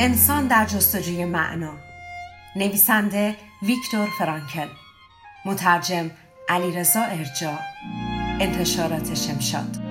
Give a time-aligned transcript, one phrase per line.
[0.00, 1.72] انسان در جستجوی معنا.
[2.56, 4.68] نویسنده ویکتور فرانکل.
[5.44, 6.10] مترجم
[6.48, 7.58] علیرضا ارجا
[8.40, 9.89] انتشارات شمشاد.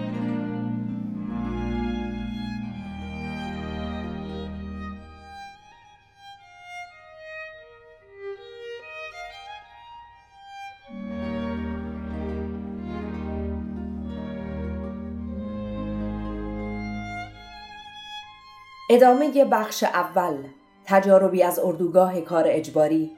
[18.91, 20.37] ادامه بخش اول
[20.85, 23.11] تجاربی از اردوگاه کار اجباری.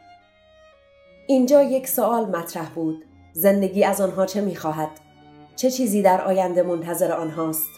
[1.28, 4.90] اینجا یک سوال مطرح بود زندگی از آنها چه می‌خواهد؟
[5.56, 7.70] چه چیزی در آینده منتظر آنهاست؟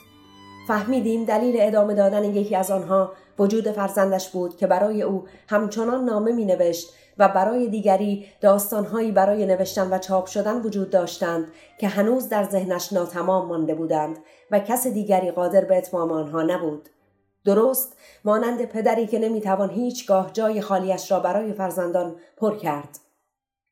[0.68, 6.32] فهمیدیم دلیل ادامه دادن یکی از آنها وجود فرزندش بود که برای او همچنان نامه
[6.32, 11.48] می نوشت و برای دیگری داستانهایی برای نوشتن و چاپ شدن وجود داشتند
[11.80, 14.18] که هنوز در ذهنش ناتمام مانده بودند
[14.52, 16.90] و کس دیگری قادر به اتمام آنها نبود.
[17.46, 23.00] درست مانند پدری که نمی‌توان هیچگاه جای خالیش را برای فرزندان پر کرد.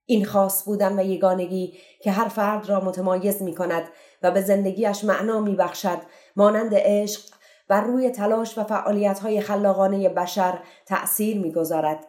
[0.05, 3.83] این خاص بودن و یگانگی که هر فرد را متمایز می کند
[4.23, 5.97] و به زندگیش معنا می بخشد
[6.35, 7.21] مانند عشق
[7.67, 12.07] بر روی تلاش و فعالیت های خلاقانه بشر تأثیر می گذارد.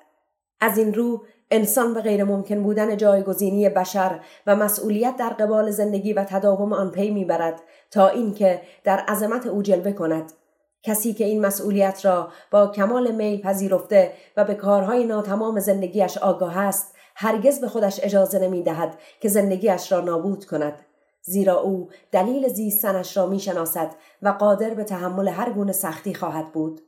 [0.61, 6.12] از این رو انسان به غیر ممکن بودن جایگزینی بشر و مسئولیت در قبال زندگی
[6.12, 10.33] و تداوم آن پی می‌برد تا اینکه در عظمت او جلوه کند
[10.82, 16.59] کسی که این مسئولیت را با کمال میل پذیرفته و به کارهای ناتمام زندگیش آگاه
[16.59, 20.84] است هرگز به خودش اجازه نمی دهد که زندگیش را نابود کند.
[21.22, 26.53] زیرا او دلیل زیستنش را می شناسد و قادر به تحمل هر گونه سختی خواهد
[26.53, 26.81] بود.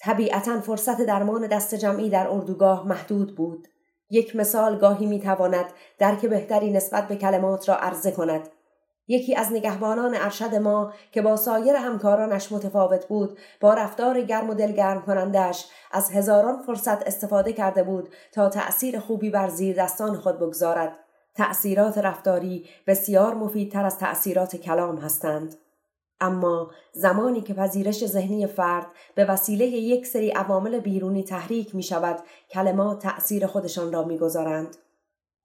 [0.00, 3.68] طبیعتا فرصت درمان دست جمعی در اردوگاه محدود بود.
[4.10, 5.66] یک مثال گاهی می تواند
[5.98, 8.48] درک بهتری نسبت به کلمات را عرضه کند.
[9.10, 14.54] یکی از نگهبانان ارشد ما که با سایر همکارانش متفاوت بود با رفتار گرم و
[14.54, 20.38] دلگرم کنندش از هزاران فرصت استفاده کرده بود تا تأثیر خوبی بر زیر دستان خود
[20.38, 20.92] بگذارد
[21.34, 25.56] تأثیرات رفتاری بسیار مفیدتر از تأثیرات کلام هستند
[26.20, 32.18] اما زمانی که پذیرش ذهنی فرد به وسیله یک سری عوامل بیرونی تحریک می شود
[32.50, 34.76] کلمات تأثیر خودشان را می گذارند.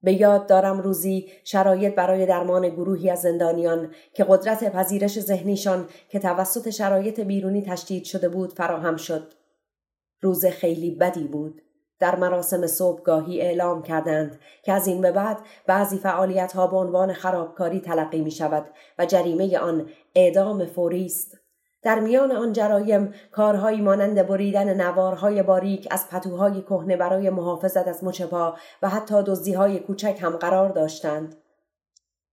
[0.02, 6.18] به یاد دارم روزی شرایط برای درمان گروهی از زندانیان که قدرت پذیرش ذهنیشان که
[6.18, 9.32] توسط شرایط بیرونی تشدید شده بود فراهم شد.
[10.20, 11.62] روز خیلی بدی بود.
[11.98, 17.12] در مراسم صبحگاهی اعلام کردند که از این به بعد بعضی فعالیت ها به عنوان
[17.12, 18.66] خرابکاری تلقی می شود
[18.98, 21.38] و جریمه آن اعدام فوری است.
[21.86, 28.04] در میان آن جرایم کارهایی مانند بریدن نوارهای باریک از پتوهای کهنه برای محافظت از
[28.04, 31.36] مچپا و حتی دزدیهای کوچک هم قرار داشتند.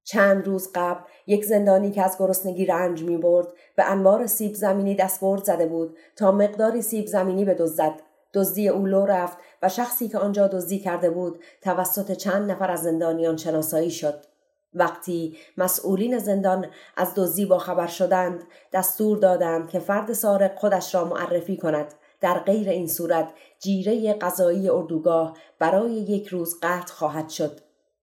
[0.03, 4.95] چند روز قبل یک زندانی که از گرسنگی رنج می برد به انبار سیب زمینی
[4.95, 8.01] دستبرد زده بود تا مقداری سیب زمینی بدزدد
[8.33, 12.81] دزدی او لو رفت و شخصی که آنجا دزدی کرده بود توسط چند نفر از
[12.81, 14.32] زندانیان شناسایی شد.
[14.75, 16.65] وقتی مسئولین زندان
[16.97, 21.93] از دزدی با خبر شدند دستور دادند که فرد سارق خودش را معرفی کند.
[22.21, 23.29] در غیر این صورت
[23.59, 27.59] جیره غذایی اردوگاه برای یک روز قطع خواهد شد.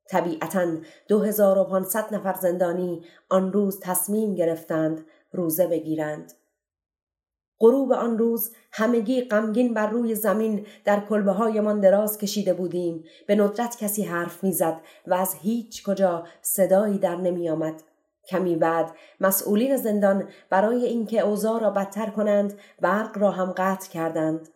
[0.08, 0.66] طبیعتا
[1.08, 6.32] 2500 نفر زندانی آن روز تصمیم گرفتند روزه بگیرند.
[7.60, 13.36] غروب آن روز همگی غمگین بر روی زمین در کلبه هایمان دراز کشیده بودیم به
[13.36, 17.82] ندرت کسی حرف می‌زد و از هیچ کجا صدایی در نمی آمد.
[18.28, 24.48] کمی بعد مسئولین زندان برای اینکه اوضاع را بدتر کنند برق را هم قطع کردند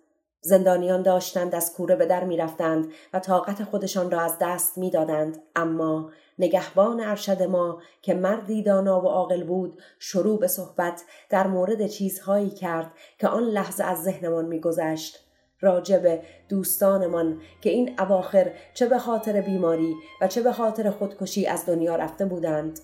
[0.44, 5.42] زندانیان داشتند از کوره به در می‌رفتند و طاقت خودشان را از دست می‌دادند.
[5.56, 11.86] اما نگهبان ارشد ما که مردی دانا و عاقل بود شروع به صحبت در مورد
[11.86, 15.20] چیزهایی کرد که آن لحظه از ذهنمان میگذشت.
[15.60, 21.66] راجب دوستانمان که این اواخر چه به خاطر بیماری و چه به خاطر خودکشی از
[21.66, 22.80] دنیا رفته بودند.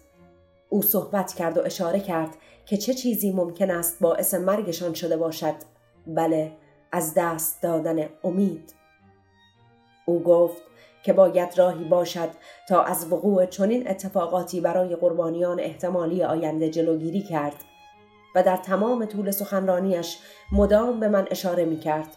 [0.69, 2.31] او صحبت کرد و اشاره کرد
[2.67, 5.55] که چه چیزی ممکن است باعث مرگشان شده باشد.
[6.07, 6.53] بله
[6.93, 8.75] از دست دادن امید
[10.07, 10.63] او گفت
[11.03, 12.29] که باید راهی باشد
[12.69, 17.57] تا از وقوع چنین اتفاقاتی برای قربانیان احتمالی آینده جلوگیری کرد
[18.35, 20.19] و در تمام طول سخنرانیش
[20.53, 22.17] مدام به من اشاره می کرد.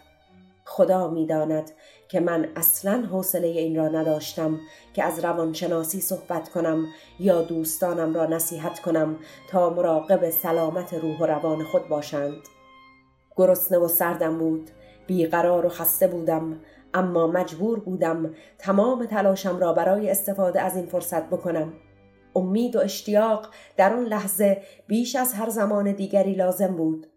[0.66, 1.72] خدا می داند
[2.10, 4.60] که من اصلا حوصله این را نداشتم
[4.94, 6.88] که از روانشناسی صحبت کنم
[7.20, 9.16] یا دوستانم را نصیحت کنم
[9.50, 12.53] تا مراقب سلامت روح و روان خود باشند.
[13.36, 14.70] گرسنه و سردم بود.
[15.08, 16.60] بیقرار و خسته بودم
[16.94, 21.74] اما مجبور بودم تمام تلاشم را برای استفاده از این فرصت بکنم.
[22.36, 27.08] امید و اشتیاق در آن لحظه بیش از هر زمان دیگری لازم بود.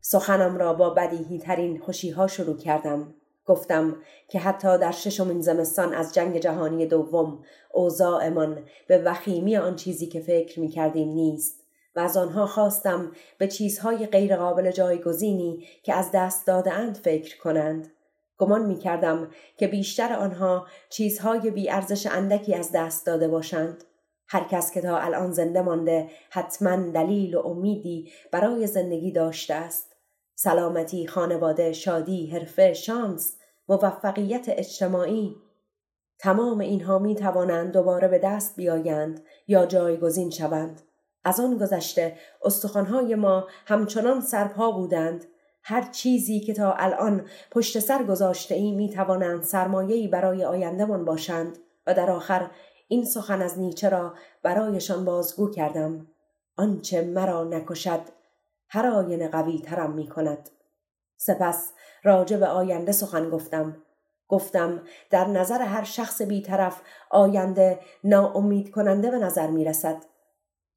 [0.00, 3.14] سخنم را با بدیهی ترین خوشی شروع کردم.
[3.46, 3.96] گفتم
[4.28, 10.20] که حتی در ششمین زمستان از جنگ جهانی دوم اوضاعمان به وخیمی آن چیزی که
[10.20, 11.63] فکر می کردیم نیست.
[11.96, 17.92] و از آنها خواستم به چیزهای غیرقابل جایگزینی که از دست داده اند فکر کنند
[18.38, 23.84] گمان می کردم که بیشتر آنها چیزهای بیارزش اندکی از دست داده باشند.
[24.28, 29.96] هر کس که تا الان زنده مانده حتما دلیل و امیدی برای زندگی داشته است.
[30.34, 33.36] سلامتی، خانواده، شادی، حرفه، شانس،
[33.68, 35.36] موفقیت اجتماعی
[36.18, 40.82] تمام اینها می توانند دوباره به دست بیایند یا جایگزین شوند.
[41.24, 45.24] از آن گذشته استخوانهای ما همچنان سرپا بودند.
[45.62, 51.58] هر چیزی که تا الان پشت سر گذاشته ای می توانند سرمایه‌ای برای آیندهمان باشند
[51.86, 52.50] و در آخر
[52.88, 56.06] این سخن از نیچه را برایشان بازگو کردم.
[56.56, 58.00] آنچه مرا نکشد
[58.68, 60.50] هر آینه قوی ترم می کند.
[61.16, 61.72] سپس
[62.02, 63.76] راجع به آینده سخن گفتم.
[64.28, 66.80] گفتم در نظر هر شخص بیطرف
[67.10, 69.96] آینده ناامید کننده به نظر می رسد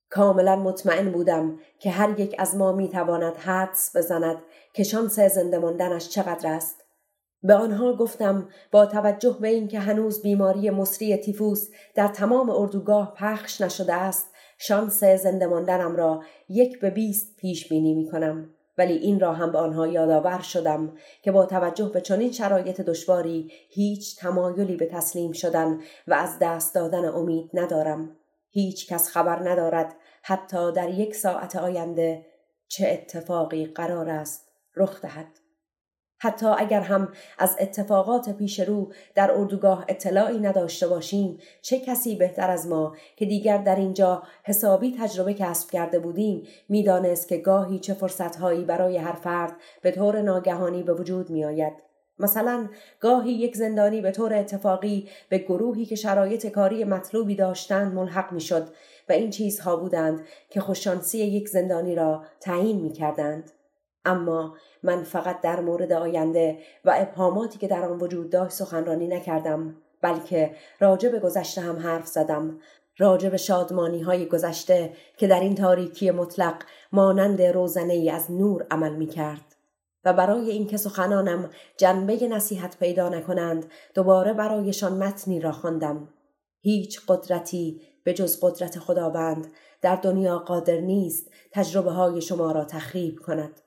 [0.10, 4.38] کاملا مطمئن بودم که هر یک از ما می تواند حدس بزند
[4.74, 6.84] که شانس زنده ماندنش چقدر است.
[7.44, 13.62] به آنها گفتم با توجه به اینکه هنوز بیماری مصری تیفوس در تمام اردوگاه پخش
[13.62, 18.50] نشده است شانس زنده ماندنم را یک به بیست پیش بینی می کنم.
[18.78, 23.52] ولی این را هم به آنها یادآور شدم که با توجه به چنین شرایط دشواری
[23.70, 28.17] هیچ تمایلی به تسلیم شدن و از دست دادن امید ندارم.
[28.58, 32.26] هیچ کس خبر ندارد حتی در یک ساعت آینده
[32.68, 35.28] چه اتفاقی قرار است رخ دهد.
[36.20, 42.50] حتی اگر هم از اتفاقات پیش رو در اردوگاه اطلاعی نداشته باشیم چه کسی بهتر
[42.50, 47.94] از ما که دیگر در اینجا حسابی تجربه کسب کرده بودیم می‌دانست که گاهی چه
[47.94, 51.87] فرصتهایی برای هر فرد به طور ناگهانی به وجود میآید
[52.20, 52.70] مثلا
[53.00, 58.68] گاهی یک زندانی به طور اتفاقی به گروهی که شرایط کاری مطلوبی داشتند ملحق می‌شد
[59.10, 63.52] و این چیزها بودند که خوششانسی یک زندانی را تعیین می کردند.
[64.06, 69.76] اما من فقط در مورد آینده و ابهاماتی که در آن وجود داشت سخنرانی نکردم
[70.02, 72.60] بلکه راجع به گذشته هم حرف زدم
[72.98, 76.56] راجع به شادمانی های گذشته که در این تاریکی مطلق
[76.92, 79.57] مانند روزنه ای از نور عمل می کرد.
[80.08, 86.08] و برای اینکه سخنانم جنبه نصیحت پیدا نکنند دوباره برایشان متنی را خواندم.
[86.62, 89.48] هیچ قدرتی به جز قدرت خداوند
[89.82, 93.62] در دنیا قادر نیست تجربه های شما را تخریب کند.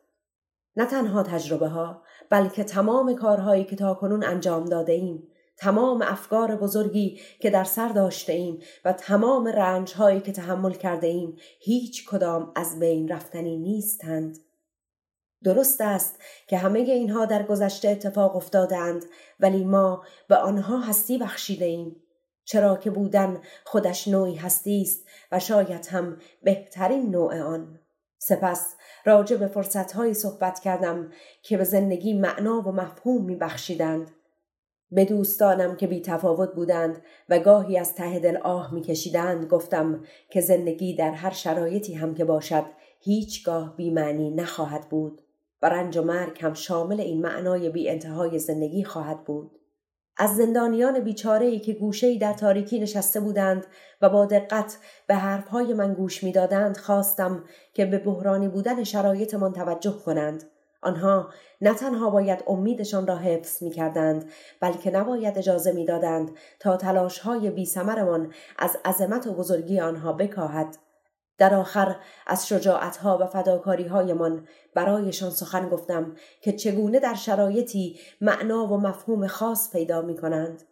[0.76, 6.56] نه تنها تجربه ها بلکه تمام کارهایی که تا کنون انجام داده ایم تمام افکار
[6.56, 12.08] بزرگی که در سر داشته ایم و تمام رنج هایی که تحمل کرده ایم هیچ
[12.08, 14.38] کدام از بین رفتنی نیستند.
[15.44, 19.04] درست است که همه اینها در گذشته اتفاق افتادند
[19.40, 21.96] ولی ما به آنها هستی بخشیده ایم
[22.44, 27.78] چرا که بودن خودش نوعی هستی است و شاید هم بهترین نوع آن.
[28.18, 31.10] سپس راجع به فرصتهایی صحبت کردم
[31.42, 34.10] که به زندگی معنا و مفهوم می بخشیدند.
[34.90, 40.04] به دوستانم که بی تفاوت بودند و گاهی از ته دل آه می کشیدند گفتم
[40.30, 42.64] که زندگی در هر شرایطی هم که باشد
[43.00, 45.22] هیچگاه بی معنی نخواهد بود.
[45.62, 49.60] و رنج و مرگ هم شامل این معنای بی انتهای زندگی خواهد بود.
[50.16, 53.66] از زندانیان بیچاره که گوشه‌ای در تاریکی نشسته بودند
[54.02, 59.98] و با دقت به حرفهای من گوش می‌دادند خواستم که به بحرانی بودن شرایطمان توجه
[60.04, 60.44] کنند
[60.82, 66.76] آنها نه تنها باید امیدشان را حفظ می کردند بلکه نباید اجازه می دادند تا
[66.76, 70.76] تلاشهای بی سمرمان از عظمت و بزرگی آنها بکاهد
[71.40, 78.76] در آخر از شجاعتها و فداکاریهایمان برایشان سخن گفتم که چگونه در شرایطی معنا و
[78.76, 80.62] مفهوم خاص پیدا می کنند.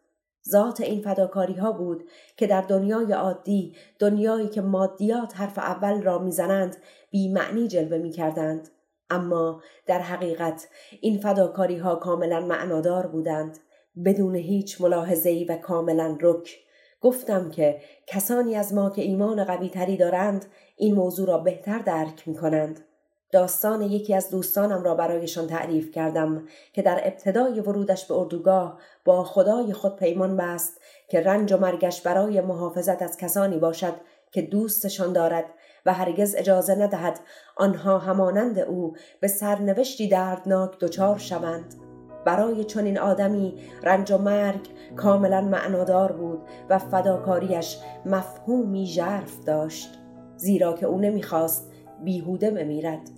[0.48, 2.04] ذات این فداکاری ها بود
[2.36, 6.76] که در دنیای عادی دنیایی که مادیات حرف اول را می‌زنند
[7.10, 8.68] بی معنی جلوه می کردند.
[9.10, 10.68] اما در حقیقت
[11.00, 13.58] این فداکاری ها کاملا معنادار بودند
[14.04, 16.67] بدون هیچ ملاحظه‌ای و کاملا رک
[17.00, 22.28] گفتم که کسانی از ما که ایمان قوی تری دارند این موضوع را بهتر درک
[22.28, 22.84] می کنند.
[23.32, 29.24] داستان یکی از دوستانم را برایشان تعریف کردم که در ابتدای ورودش به اردوگاه با
[29.24, 33.94] خدای خود پیمان بست که رنج و مرگش برای محافظت از کسانی باشد
[34.30, 35.44] که دوستشان دارد
[35.86, 37.20] و هرگز اجازه ندهد
[37.56, 41.87] آنها همانند او به سرنوشتی دردناک دچار شوند
[42.28, 44.60] برای چنین آدمی رنج و مرگ
[44.96, 46.38] کاملا معنادار بود
[46.70, 49.98] و فداکاریش مفهومی ژرف داشت
[50.36, 51.72] زیرا که او نمی‌خواست
[52.04, 53.10] بیهوده بمیرد.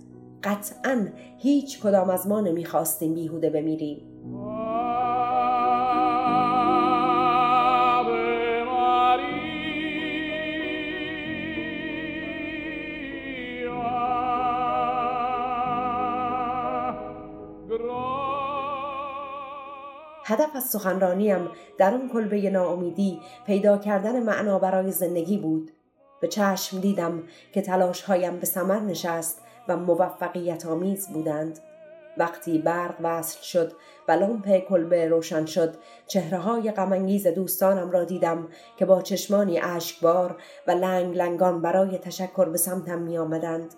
[0.43, 4.10] قطعا هیچ کدام از ما نمی‌خواستیم بیهوده بمیریم.
[20.31, 25.71] هدف از سخنرانیم در اون کلبه ناامیدی پیدا کردن معنا برای زندگی بود
[26.21, 27.23] به چشم دیدم
[27.53, 31.59] که تلاشهایم به سمر نشست و موفقیت آمیز بودند
[32.17, 33.71] وقتی برق وصل شد
[34.07, 35.75] و لامپ کلبه روشن شد
[36.07, 38.47] چهره های غمانگیز دوستانم را دیدم
[38.77, 40.35] که با چشمانی اشکبار
[40.67, 43.73] و لنگ لنگان برای تشکر به سمتم می آمدند.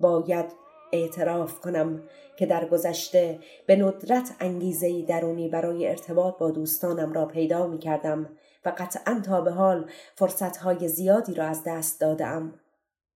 [0.00, 0.46] باید
[0.92, 2.02] اعتراف کنم
[2.36, 8.36] که در گذشته به ندرت انگیزه درونی برای ارتباط با دوستانم را پیدا می کردم
[8.64, 12.60] و قطعا تا به حال فرصتهای زیادی را از دست دادم.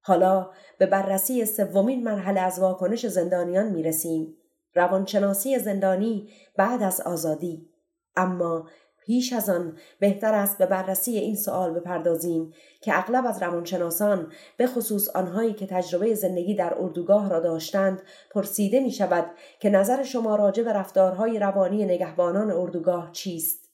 [0.00, 4.37] حالا به بررسی سومین مرحله از واکنش زندانیان می رسیم.
[4.75, 7.71] روانشناسی زندانی بعد از آزادی.
[8.16, 8.69] اما
[9.07, 14.67] پیش از آن بهتر است به بررسی این سوال بپردازیم که اغلب از روانشناسان به
[14.67, 19.27] خصوص آنهایی که تجربه زندگی در اردوگاه را داشتند پرسیده می شود
[19.61, 23.65] که نظر شما راجع به رفتارهای روانی نگهبانان اردوگاه چیست؟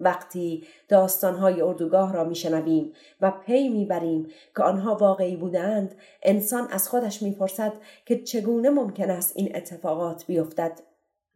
[0.00, 4.26] وقتی داستانهای اردوگاه را میشنویم و پی می‌بریم
[4.56, 7.72] که آنها واقعی بودند انسان از خودش می‌پرسد
[8.06, 10.80] که چگونه ممکن است این اتفاقات بیفتد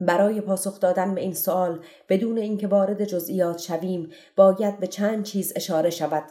[0.01, 5.53] برای پاسخ دادن به این سوال بدون اینکه وارد جزئیات شویم باید به چند چیز
[5.57, 6.25] اشاره شود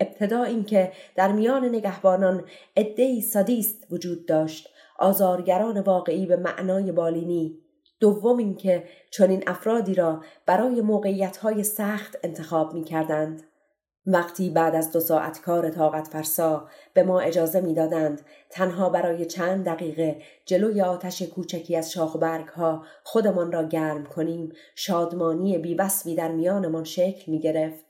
[0.00, 2.44] ابتدا اینکه در میان نگهبانان
[2.76, 7.58] عدهای سادیست وجود داشت آزارگران واقعی به معنای بالینی
[8.00, 13.42] دوم اینکه چنین افرادی را برای موقعیتهای سخت انتخاب می کردند.
[14.10, 19.64] وقتی بعد از دو ساعت کار طاقت فرسا به ما اجازه می‌دادند تنها برای چند
[19.64, 26.32] دقیقه جلوی آتش کوچکی از شاخ برگ ها خودمان را گرم کنیم شادمانی بیوصفی در
[26.32, 27.84] میانمان شکل می گرفت.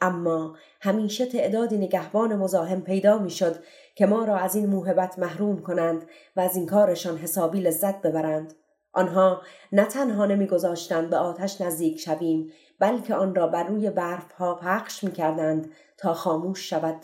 [0.00, 3.56] اما همیشه تعدادی نگهبان مزاحم پیدا می‌شد
[3.94, 8.54] که ما را از این موهبت محروم کنند و از این کارشان حسابی لذت ببرند.
[8.92, 12.52] آنها نه تنها نمیگذاشتند به آتش نزدیک شویم
[12.82, 16.96] بلکه آن را بر روی برف ها پخش می کردند تا خاموش شود.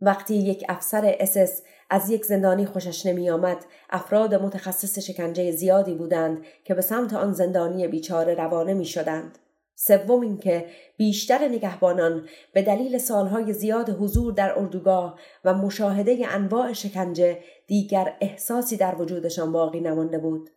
[0.00, 6.44] وقتی یک افسر اسس از یک زندانی خوشش نمی آمد افراد متخصص شکنجه زیادی بودند
[6.64, 9.38] که به سمت آن زندانی بیچاره روانه می شدند.
[9.74, 10.66] سوم اینکه
[10.96, 18.76] بیشتر نگهبانان به دلیل سالهای زیاد حضور در اردوگاه و مشاهده انواع شکنجه دیگر احساسی
[18.76, 20.50] در وجودشان باقی نمانده بود.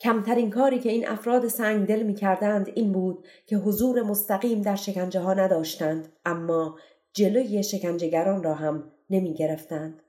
[0.00, 5.20] کمترین کاری که این افراد سنگدل می کردند این بود که حضور مستقیم در شکنجه
[5.20, 6.78] ها نداشتند اما
[7.12, 10.02] جلوی شکنجهگران را هم نمی گرفتند.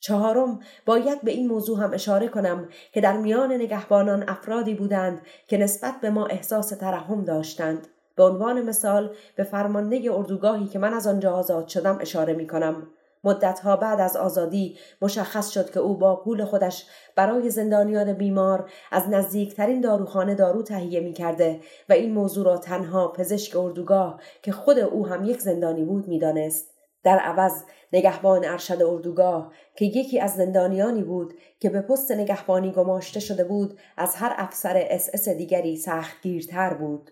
[0.00, 5.58] چهارم باید به این موضوع هم اشاره کنم که در میان نگهبانان افرادی بودند که
[5.58, 11.06] نسبت به ما احساس ترحم داشتند به عنوان مثال به فرمانده اردوگاهی که من از
[11.06, 12.86] آنجا آزاد شدم اشاره می کنم
[13.24, 16.86] مدتها بعد از آزادی مشخص شد که او با پول خودش
[17.16, 23.08] برای زندانیان بیمار از نزدیکترین داروخانه دارو تهیه می کرده و این موضوع را تنها
[23.08, 26.70] پزشک اردوگاه که خود او هم یک زندانی بود می‌دانست.
[27.04, 27.52] در عوض
[27.92, 33.78] نگهبان ارشد اردوگاه که یکی از زندانیانی بود که به پست نگهبانی گماشته شده بود
[33.96, 37.10] از هر افسر اس اس دیگری سختگیرتر بود.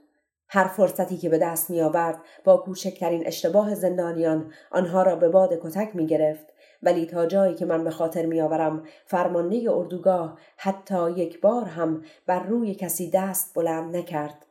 [0.49, 5.61] هر فرصتی که به دست می آورد با کوچکترین اشتباه زندانیان آنها را به باد
[5.63, 6.47] کتک می گرفت
[6.83, 12.03] ولی تا جایی که من به خاطر می آورم فرمانده اردوگاه حتی یک بار هم
[12.27, 14.47] بر روی کسی دست بلند نکرد.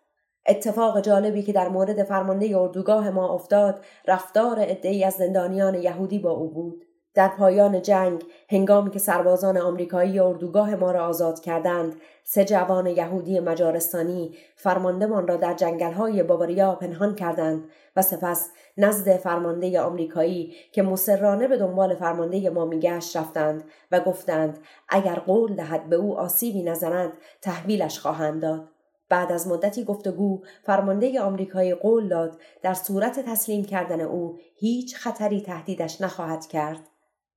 [0.47, 6.31] اتفاق جالبی که در مورد فرمانده اردوگاه ما افتاد رفتار عده‌ای از زندانیان یهودی با
[6.31, 6.86] او بود.
[7.17, 13.39] در پایان جنگ هنگامی که سربازان آمریکایی اردوگاه ما را آزاد کردند سه جوان یهودی
[13.39, 17.63] مجارستانی فرماندهمان را در جنگلهای باواریا پنهان کردند
[17.95, 24.59] و سپس نزد فرمانده آمریکایی که مسررانه به دنبال فرمانده ما میگشت رفتند و گفتند
[24.89, 28.69] اگر قول دهد به او آسیبی نزند تحویلش خواهند داد.
[29.09, 35.41] بعد از مدتی گفتگو فرمانده آمریکایی قول داد در صورت تسلیم کردن او هیچ خطری
[35.41, 36.79] تهدیدش نخواهد کرد.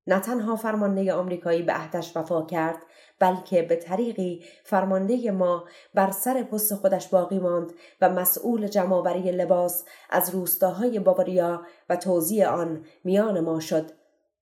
[0.06, 2.82] نه تنها فرمانده آمریکایی به عهدش وفا کرد
[3.18, 5.64] بلکه به طریقی فرمانده ما
[5.94, 12.48] بر سر پست خودش باقی ماند و مسئول جمعآوری لباس از روستاهای باوریا و توزیع
[12.48, 13.90] آن میان ما شد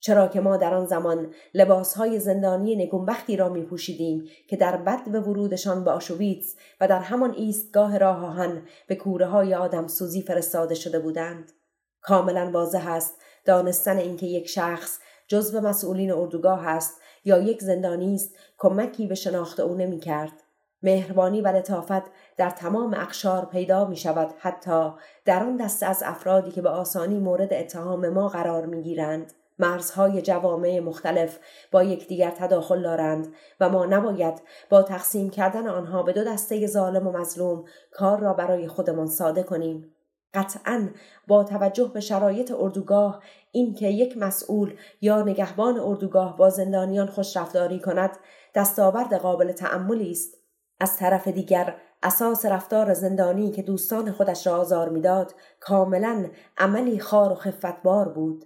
[0.00, 5.08] چرا که ما در آن زمان لباسهای زندانی نگونبختی را می پوشیدیم که در بد
[5.08, 10.22] به ورودشان به آشویتس و در همان ایستگاه راه آهن به کوره های آدم سوزی
[10.22, 11.52] فرستاده شده بودند.
[12.00, 18.36] کاملا واضح است دانستن اینکه یک شخص جزو مسئولین اردوگاه است یا یک زندانی است
[18.58, 20.32] کمکی به شناخت او نمی کرد.
[20.82, 22.02] مهربانی و لطافت
[22.36, 24.92] در تمام اقشار پیدا می شود حتی
[25.24, 29.32] در آن دسته از افرادی که به آسانی مورد اتهام ما قرار می گیرند.
[29.58, 31.38] مرزهای جوامع مختلف
[31.70, 37.06] با یکدیگر تداخل دارند و ما نباید با تقسیم کردن آنها به دو دسته ظالم
[37.06, 39.94] و مظلوم کار را برای خودمان ساده کنیم
[40.34, 40.88] قطعا
[41.26, 47.80] با توجه به شرایط اردوگاه اینکه یک مسئول یا نگهبان اردوگاه با زندانیان خوش رفتاری
[47.80, 48.10] کند
[48.54, 50.34] دستاورد قابل تعملی است.
[50.80, 56.26] از طرف دیگر اساس رفتار زندانی که دوستان خودش را آزار می‌داد کاملا
[56.58, 58.44] عملی خار و خفتبار بود.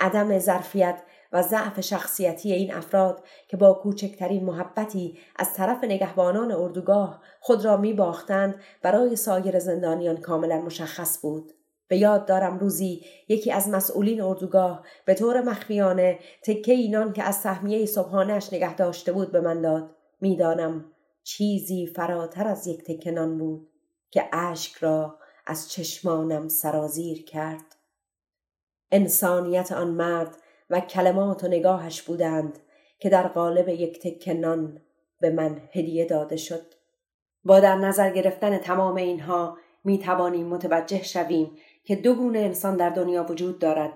[0.00, 1.02] عدم ظرفیت
[1.32, 7.76] و ضعف شخصیتی این افراد که با کوچکترین محبتی از طرف نگهبانان اردوگاه خود را
[7.76, 11.52] می باختند برای سایر زندانیان کاملا مشخص بود.
[11.88, 17.34] به یاد دارم روزی یکی از مسئولین اردوگاه به طور مخفیانه تکه اینان که از
[17.34, 19.90] سهمیه صبحانش نگه داشته بود به من داد.
[20.20, 20.84] می‌دانم
[21.22, 23.68] چیزی فراتر از یک تکنان بود
[24.10, 27.76] که اشک را از چشمانم سرازیر کرد.
[28.90, 30.36] انسانیت آن مرد
[30.70, 32.58] و کلمات و نگاهش بودند
[32.98, 34.80] که در قالب یک تکنان
[35.20, 36.74] به من هدیه داده شد.
[37.44, 42.90] با در نظر گرفتن تمام اینها می توانیم متوجه شویم که دو گونه انسان در
[42.90, 43.92] دنیا وجود دارد.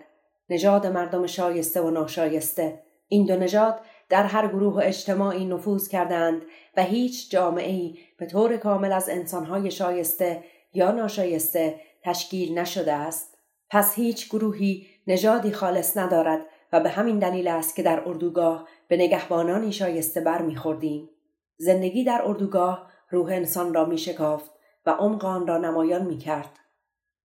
[0.51, 2.83] نژاد مردم شایسته و ناشایسته.
[3.09, 6.43] این دو نژاد در هر گروه و اجتماعی نفوذ کردند
[6.77, 13.39] و هیچ جامعه به طور کامل از انسانهای شایسته یا ناشایسته تشکیل نشده است.
[13.71, 16.41] پس هیچ گروهی نژادی خالص ندارد
[16.73, 21.09] و به همین دلیل است که در اردوگاه به نگهبانانی شایسته بر میخوردیم
[21.57, 24.51] زندگی در اردوگاه روح انسان را میشکافت
[24.87, 26.59] و عمق آن را نمایان می‌کرد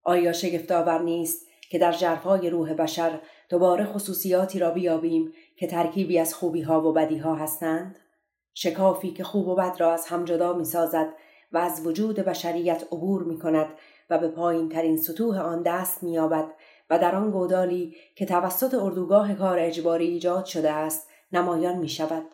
[0.04, 6.34] آیا شگفتآور نیست که در ژرفهای روح بشر دوباره خصوصیاتی را بیابیم که ترکیبی از
[6.34, 8.00] خوبی ها و بدی ها هستند؟
[8.54, 11.14] شکافی که خوب و بد را از هم جدا می سازد
[11.52, 13.68] و از وجود بشریت عبور می کند
[14.10, 16.20] و به پایین ترین سطوح آن دست می
[16.90, 22.26] و در آن گودالی که توسط اردوگاه کار اجباری ایجاد شده است نمایان می شود.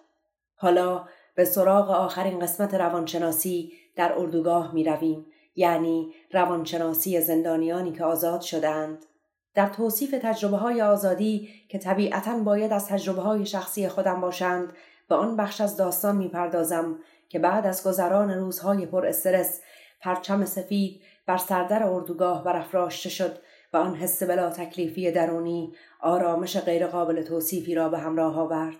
[0.55, 8.41] حالا به سراغ آخرین قسمت روانشناسی در اردوگاه می رویم یعنی روانشناسی زندانیانی که آزاد
[8.41, 9.05] شدهاند.
[9.53, 14.73] در توصیف تجربه های آزادی که طبیعتا باید از تجربه های شخصی خودم باشند
[15.09, 19.61] به آن بخش از داستان می پردازم که بعد از گذران روزهای پر استرس
[20.01, 23.37] پرچم سفید بر سردر اردوگاه برافراشته شد
[23.73, 28.79] و آن حس بلا تکلیفی درونی آرامش غیرقابل توصیفی را به همراه آورد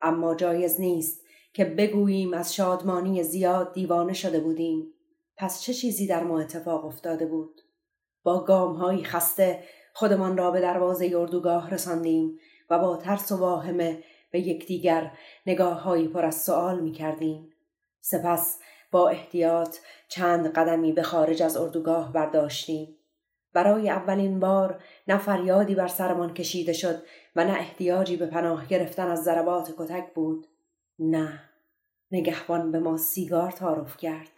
[0.00, 1.20] اما جایز نیست
[1.52, 4.92] که بگوییم از شادمانی زیاد دیوانه شده بودیم
[5.36, 7.60] پس چه چیزی در ما اتفاق افتاده بود
[8.22, 9.62] با گامهایی خسته
[9.92, 12.38] خودمان را به دروازه اردوگاه رساندیم
[12.70, 15.12] و با ترس و واهمه به یکدیگر
[15.46, 17.52] نگاههایی پر از سؤال می کردیم.
[18.00, 18.58] سپس
[18.90, 19.76] با احتیاط
[20.08, 22.97] چند قدمی به خارج از اردوگاه برداشتیم.
[23.52, 27.02] برای اولین بار نه فریادی بر سرمان کشیده شد
[27.36, 30.46] و نه احتیاجی به پناه گرفتن از ضربات کتک بود.
[30.98, 31.40] نه
[32.10, 34.30] نگهبان به ما سیگار تعارف کرد.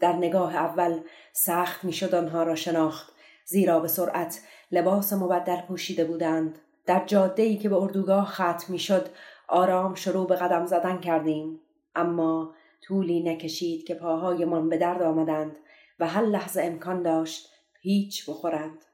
[0.00, 1.00] در نگاه اول
[1.32, 3.12] سخت می‌شد آنها را شناخت
[3.44, 4.40] زیرا به سرعت
[4.72, 6.58] لباس مبدل پوشیده بودند.
[6.86, 9.08] در جاده ای که به اردوگاه ختم می‌شد
[9.48, 11.60] آرام شروع به قدم زدن کردیم.
[11.94, 15.56] اما طولی نکشید که پاهایمان به درد آمدند
[16.00, 17.48] و هر لحظه امکان داشت
[17.80, 18.84] هیچ بخورند.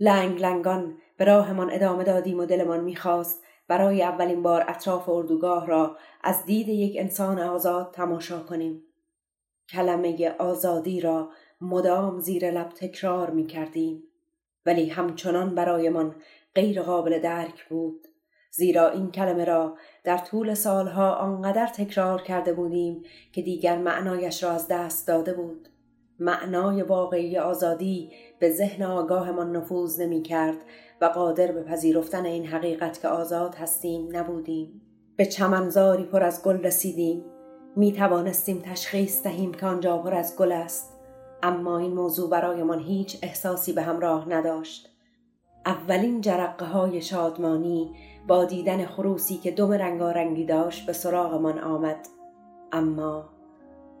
[0.00, 5.96] لنگ لنگان به راهمان ادامه دادیم و دلمان می‌خواست برای اولین بار اطراف اردوگاه را
[6.22, 8.82] از دید یک انسان آزاد تماشا کنیم.
[9.68, 14.02] کلمه آزادی را مدام زیر لب تکرار می کردیم
[14.66, 16.14] ولی همچنان برایمان
[16.54, 18.08] غیر قابل درک بود.
[18.50, 24.50] زیرا این کلمه را در طول سالها آنقدر تکرار کرده بودیم که دیگر معنایش را
[24.50, 25.68] از دست داده بود.
[26.20, 30.56] معنای واقعی آزادی به ذهن آگاهمان نفوذ نمی کرد
[31.00, 34.80] و قادر به پذیرفتن این حقیقت که آزاد هستیم نبودیم.
[35.16, 37.24] به چمنزاری پر از گل رسیدیم.
[37.76, 40.92] می توانستیم تشخیص دهیم که آنجا پر از گل است.
[41.42, 44.88] اما این موضوع برایمان هیچ احساسی به همراه نداشت.
[45.66, 47.90] اولین جرقه های شادمانی
[48.28, 52.08] با دیدن خروسی که دم رنگارنگی داشت به سراغمان آمد.
[52.72, 53.28] اما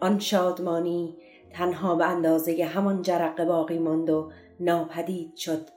[0.00, 1.16] آن شادمانی
[1.50, 4.30] تنها به اندازه همان جرقه باقی ماند و
[4.60, 5.68] ناپدید شد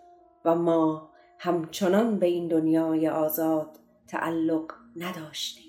[0.46, 5.69] و ما همچنان به این دنیای آزاد تعلق نداشتیم.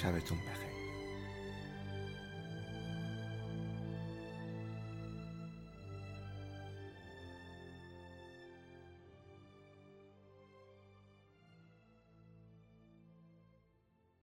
[0.00, 0.69] sabes tú un peje.